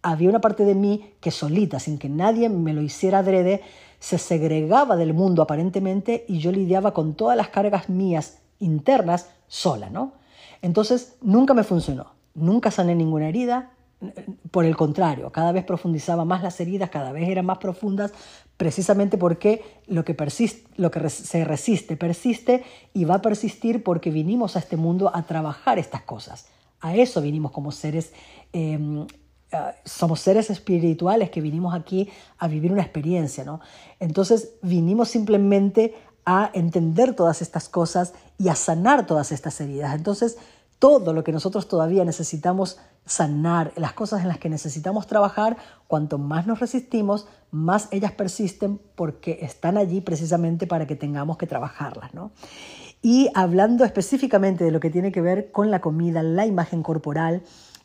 [0.03, 3.61] había una parte de mí que solita, sin que nadie me lo hiciera adrede,
[3.99, 9.91] se segregaba del mundo aparentemente y yo lidiaba con todas las cargas mías internas sola,
[9.91, 10.13] ¿no?
[10.63, 13.73] Entonces, nunca me funcionó, nunca sané ninguna herida,
[14.51, 18.13] por el contrario, cada vez profundizaba más las heridas, cada vez eran más profundas,
[18.57, 24.11] precisamente porque lo que, persiste, lo que se resiste persiste y va a persistir porque
[24.11, 26.47] vinimos a este mundo a trabajar estas cosas.
[26.81, 28.13] A eso vinimos como seres,
[28.53, 29.07] em,
[29.85, 33.61] somos seres espirituales que vinimos aquí a vivir una experiencia, ¿no?
[34.01, 35.95] Entonces vinimos simplemente
[36.25, 39.95] a entender todas estas cosas y a sanar todas estas heridas.
[39.95, 40.39] Entonces,
[40.79, 45.57] todo lo que nosotros todavía necesitamos sanar, las cosas en las que necesitamos trabajar,
[45.87, 51.47] cuanto más nos resistimos, más ellas persisten porque están allí precisamente para que tengamos que
[51.47, 52.15] trabajarlas.
[52.15, 52.33] ¿no?
[53.01, 57.43] Y hablando específicamente de lo que tiene que ver con la comida, la imagen corporal,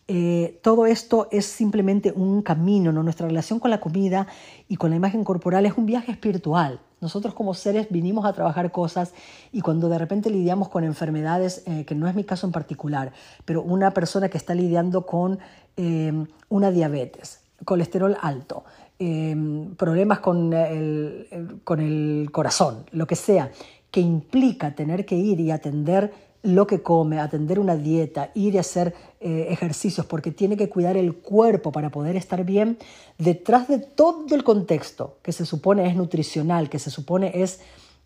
[0.08, 3.04] eh, todo esto es simplemente un camino, ¿no?
[3.04, 4.26] Nuestra relación con la comida
[4.70, 6.80] y con la imagen corporal es un viaje espiritual.
[7.00, 9.14] Nosotros como seres vinimos a trabajar cosas
[9.52, 13.12] y cuando de repente lidiamos con enfermedades, eh, que no es mi caso en particular,
[13.46, 15.38] pero una persona que está lidiando con
[15.76, 16.12] eh,
[16.50, 18.64] una diabetes, colesterol alto,
[18.98, 19.36] eh,
[19.78, 23.52] problemas con el, con el corazón, lo que sea,
[23.92, 26.12] que implica tener que ir y atender
[26.48, 30.96] lo que come, atender una dieta, ir y hacer eh, ejercicios, porque tiene que cuidar
[30.96, 32.78] el cuerpo para poder estar bien,
[33.18, 37.60] detrás de todo el contexto que se supone es nutricional, que se supone es,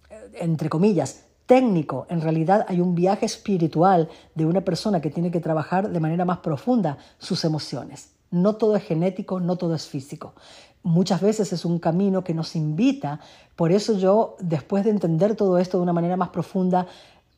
[0.10, 5.30] eh, entre comillas, técnico, en realidad hay un viaje espiritual de una persona que tiene
[5.30, 8.10] que trabajar de manera más profunda sus emociones.
[8.32, 10.34] No todo es genético, no todo es físico.
[10.82, 13.20] Muchas veces es un camino que nos invita,
[13.56, 16.88] por eso yo, después de entender todo esto de una manera más profunda,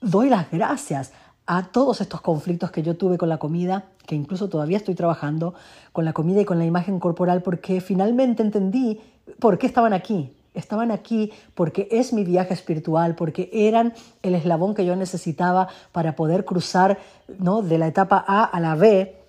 [0.03, 1.13] doy las gracias
[1.45, 5.53] a todos estos conflictos que yo tuve con la comida, que incluso todavía estoy trabajando
[5.91, 8.99] con la comida y con la imagen corporal, porque finalmente entendí
[9.39, 10.31] por qué estaban aquí.
[10.53, 16.15] Estaban aquí porque es mi viaje espiritual, porque eran el eslabón que yo necesitaba para
[16.15, 16.99] poder cruzar
[17.39, 17.63] ¿no?
[17.63, 19.22] de la etapa A a la B,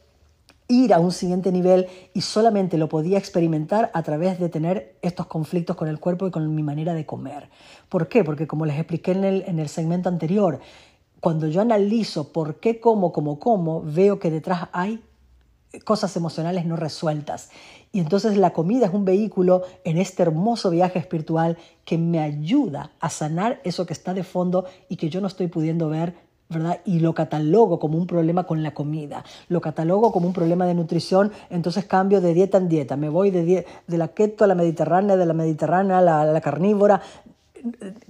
[0.69, 5.27] ir a un siguiente nivel y solamente lo podía experimentar a través de tener estos
[5.27, 7.51] conflictos con el cuerpo y con mi manera de comer.
[7.89, 8.25] ¿Por qué?
[8.25, 10.61] Porque como les expliqué en el, en el segmento anterior,
[11.21, 15.03] cuando yo analizo por qué como, como, como, veo que detrás hay
[15.85, 17.51] cosas emocionales no resueltas.
[17.93, 22.93] Y entonces la comida es un vehículo en este hermoso viaje espiritual que me ayuda
[23.01, 26.15] a sanar eso que está de fondo y que yo no estoy pudiendo ver
[26.49, 26.81] ¿verdad?
[26.85, 30.75] Y lo catalogo como un problema con la comida, lo catalogo como un problema de
[30.75, 34.55] nutrición, entonces cambio de dieta en dieta, me voy de, de la keto a la
[34.55, 37.01] mediterránea, de la mediterránea a la, carnívora,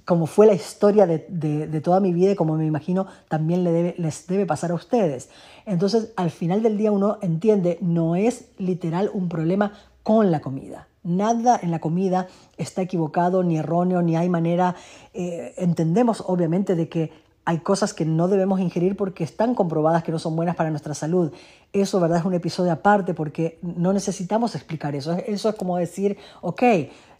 [0.04, 3.70] como fue la historia de, de, toda mi vida y como me imagino también le
[3.70, 5.30] debe, les debe pasar a ustedes.
[5.64, 10.88] Entonces, al final del día uno entiende, no es literal un problema con la comida.
[11.04, 14.74] Nada en la comida está equivocado ni erróneo, ni hay manera.
[15.12, 17.12] Eh, entendemos obviamente de que
[17.46, 20.94] hay cosas que no debemos ingerir porque están comprobadas que no son buenas para nuestra
[20.94, 21.30] salud.
[21.72, 22.20] Eso, ¿verdad?
[22.20, 25.12] Es un episodio aparte porque no necesitamos explicar eso.
[25.12, 26.62] Eso es como decir, ok,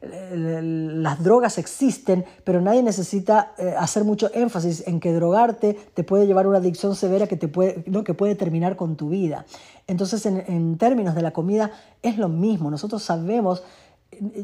[0.00, 6.26] las drogas existen, pero nadie necesita eh, hacer mucho énfasis en que drogarte te puede
[6.26, 8.04] llevar a una adicción severa que, te puede, ¿no?
[8.04, 9.44] que puede terminar con tu vida.
[9.87, 11.70] Entonces, en, en términos de la comida,
[12.02, 12.70] es lo mismo.
[12.70, 13.62] Nosotros sabemos,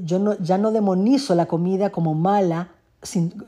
[0.05, 2.69] yo no, ya no demonizo la comida como mala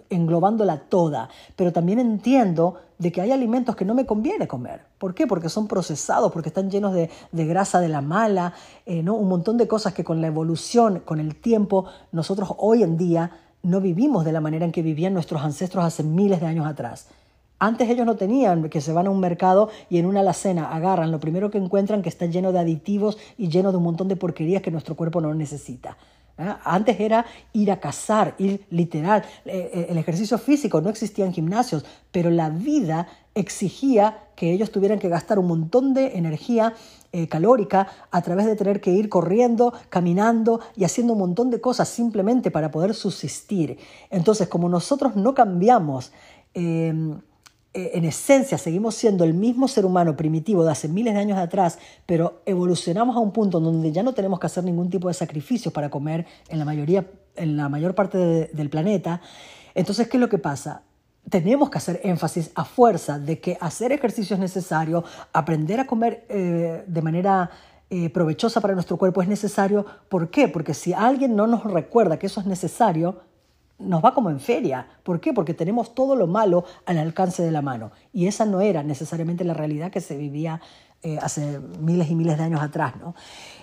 [0.09, 4.83] englobándola toda, pero también entiendo de que hay alimentos que no me conviene comer.
[4.99, 5.27] ¿Por qué?
[5.27, 8.55] Porque son procesados, porque están llenos de, grasa de la mala,
[8.87, 9.15] eh, ¿no?
[9.15, 13.31] un montón de cosas que con la evolución, con el tiempo, nosotros hoy en día
[13.63, 17.09] no vivimos de la manera en que vivían nuestros ancestros hace miles de años atrás.
[17.59, 21.13] Antes ellos no tenían que se van a un mercado y en una alacena agarran
[21.13, 24.17] lo primero que encuentran que está lleno de aditivos y lleno de un montón de
[24.17, 25.97] porquerías que nuestro cuerpo no necesita.
[26.39, 26.55] ¿Eh?
[26.65, 29.23] Antes era ir a cazar, ir literal.
[29.45, 34.71] Eh, eh, el ejercicio físico no existía en gimnasios, pero la vida exigía que ellos
[34.71, 36.75] tuvieran que gastar un montón de energía
[37.29, 41.87] calórica a través de tener que ir corriendo, caminando y haciendo un montón de cosas
[41.87, 43.77] simplemente para poder subsistir.
[44.09, 46.11] Entonces, como nosotros no cambiamos,
[46.55, 46.95] eh,
[47.75, 51.79] en esencia seguimos siendo el mismo ser humano primitivo de hace miles de años atrás,
[52.05, 55.73] pero evolucionamos a un punto donde ya no tenemos que hacer ningún tipo de sacrificios
[55.73, 59.21] para comer en la, mayoría, en la mayor parte del planeta.
[59.75, 60.83] Entonces, ¿qué es lo que pasa?
[61.31, 66.27] Tenemos que hacer énfasis a fuerza de que hacer ejercicio es necesario, aprender a comer
[66.29, 67.51] eh, de manera
[67.89, 69.87] eh, provechosa para nuestro cuerpo es necesario.
[70.09, 70.49] ¿Por qué?
[70.49, 73.21] Porque si alguien no nos recuerda que eso es necesario,
[73.83, 74.87] nos va como en feria.
[75.03, 75.33] ¿Por qué?
[75.33, 77.93] Porque tenemos todo lo malo al alcance de la mano.
[78.13, 80.61] Y esa no era necesariamente la realidad que se vivía
[81.05, 82.95] eh, hace miles y miles de años atrás.
[83.01, 83.17] ¿no?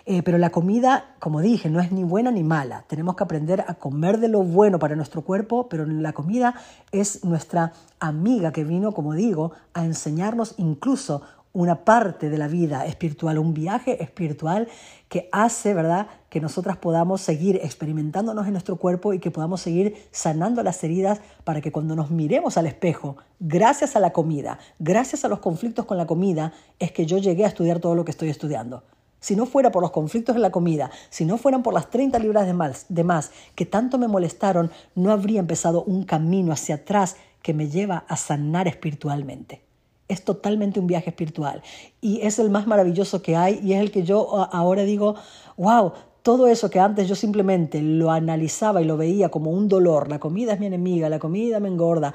[0.06, 2.84] Eh, pero la comida, como dije, no es ni buena ni mala.
[2.88, 6.56] Tenemos que aprender a comer de lo bueno para nuestro cuerpo, pero la comida
[6.92, 11.22] es nuestra amiga que vino, como digo, a enseñarnos incluso
[11.52, 14.68] una parte de la vida espiritual, un viaje espiritual
[15.08, 19.96] que hace, ¿verdad?, que nosotras podamos seguir experimentándonos en nuestro cuerpo y que podamos seguir
[20.12, 25.26] sanando las heridas para que cuando nos miremos al espejo, gracias a la comida, gracias
[25.26, 28.12] a los conflictos con la comida, es que yo llegué a estudiar todo lo que
[28.12, 28.84] estoy estudiando.
[29.20, 32.20] Si no fuera por los conflictos en la comida, si no fueran por las 30
[32.20, 36.76] libras de más, de más que tanto me molestaron, no habría empezado un camino hacia
[36.76, 39.69] atrás que me lleva a sanar espiritualmente
[40.10, 41.62] es totalmente un viaje espiritual
[42.02, 45.16] y es el más maravilloso que hay y es el que yo ahora digo,
[45.56, 50.10] wow, todo eso que antes yo simplemente lo analizaba y lo veía como un dolor,
[50.10, 52.14] la comida es mi enemiga, la comida me engorda,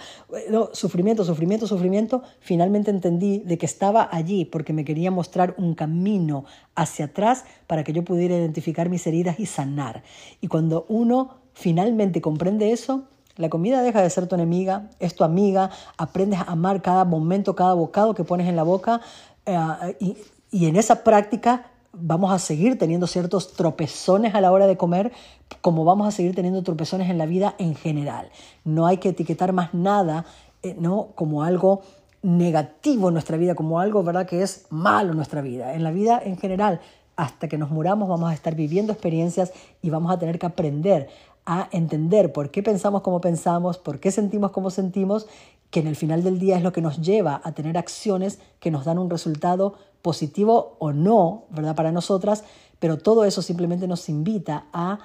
[0.72, 6.44] sufrimiento, sufrimiento, sufrimiento, finalmente entendí de que estaba allí porque me quería mostrar un camino
[6.74, 10.02] hacia atrás para que yo pudiera identificar mis heridas y sanar.
[10.40, 15.24] Y cuando uno finalmente comprende eso, La comida deja de ser tu enemiga, es tu
[15.24, 19.00] amiga, aprendes a amar cada momento, cada bocado que pones en la boca
[19.46, 20.16] eh,
[20.52, 25.12] y, en esa práctica vamos a seguir teniendo ciertos tropezones a la hora de comer,
[25.60, 28.30] como vamos a seguir teniendo tropezones en la vida en general.
[28.64, 30.24] No hay que etiquetar más nada
[30.62, 31.08] eh, ¿no?
[31.16, 31.82] como algo
[32.22, 34.26] negativo en nuestra vida, como algo ¿verdad?
[34.26, 35.74] que es malo en nuestra vida.
[35.74, 36.80] En la vida en general,
[37.16, 41.08] hasta que nos muramos, vamos a estar viviendo experiencias y vamos a tener que aprender
[41.46, 45.26] a entender por qué pensamos como pensamos, por qué sentimos como sentimos,
[45.70, 48.70] que en el final del día es lo que nos lleva a tener acciones que
[48.70, 51.74] nos dan un resultado positivo o no, ¿verdad?
[51.74, 52.44] Para nosotras,
[52.78, 55.00] pero todo eso simplemente nos invita a,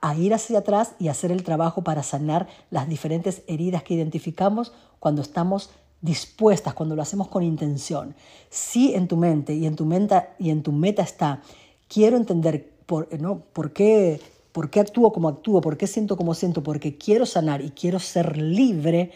[0.00, 4.72] a ir hacia atrás y hacer el trabajo para sanar las diferentes heridas que identificamos
[5.00, 5.70] cuando estamos
[6.00, 8.14] dispuestas, cuando lo hacemos con intención.
[8.50, 11.40] Si en tu mente y en tu, meta, y en tu meta está,
[11.88, 13.40] quiero entender por, ¿no?
[13.52, 14.20] por qué
[14.54, 15.60] ¿Por qué actúo como actúo?
[15.60, 16.62] ¿Por qué siento como siento?
[16.62, 19.10] Porque quiero sanar y quiero ser libre.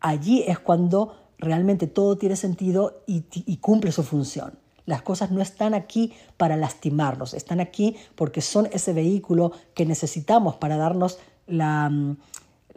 [0.00, 4.58] Allí es cuando realmente todo tiene sentido y, y cumple su función.
[4.86, 10.56] Las cosas no están aquí para lastimarnos, están aquí porque son ese vehículo que necesitamos
[10.56, 12.16] para darnos la, mm,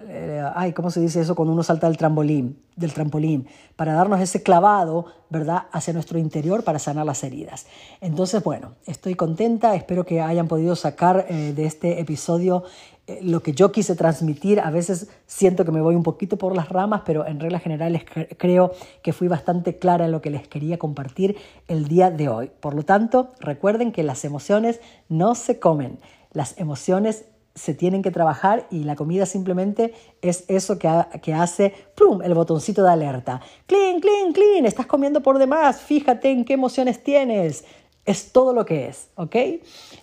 [0.08, 2.60] eh, ay, ¿cómo se dice eso cuando uno salta del trampolín?
[2.76, 7.66] Del trampolín, para darnos ese clavado, ¿verdad?, hacia nuestro interior para sanar las heridas.
[8.02, 12.64] Entonces, bueno, estoy contenta, espero que hayan podido sacar eh, de este episodio
[13.06, 14.60] eh, lo que yo quise transmitir.
[14.62, 18.04] A veces siento que me voy un poquito por las ramas, pero en reglas generales
[18.38, 21.36] creo que fui bastante clara en lo que les quería compartir
[21.68, 22.52] el día de hoy.
[22.60, 24.80] Por lo tanto, recuerden que las emociones
[25.10, 26.00] no se comen,
[26.32, 27.26] las emociones
[27.56, 30.90] se tienen que trabajar y la comida simplemente es eso que,
[31.22, 32.22] que hace ¡plum!
[32.22, 33.42] el botoncito de alerta.
[33.68, 34.66] ¡Clean, clean, clean!
[34.66, 37.64] Estás comiendo por demás, fíjate en qué emociones tienes.
[38.06, 39.36] Es todo lo que es, ¿ok?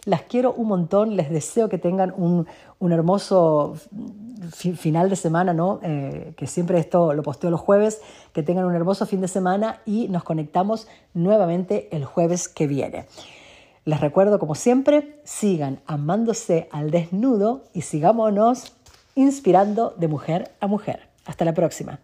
[0.07, 2.47] Las quiero un montón, les deseo que tengan un,
[2.91, 3.75] hermoso
[4.53, 5.81] final de semana, ¿no?
[5.83, 8.01] Eh, que siempre esto lo posteo los jueves,
[8.33, 13.05] que tengan un hermoso fin de semana y nos conectamos nuevamente el jueves que viene.
[13.91, 18.77] Les recuerdo, como siempre, sigan amándose al desnudo y sigámonos
[19.17, 21.09] inspirando de mujer a mujer.
[21.25, 21.99] Hasta la próxima.